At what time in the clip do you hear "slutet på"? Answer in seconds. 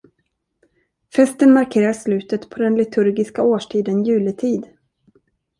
1.93-2.59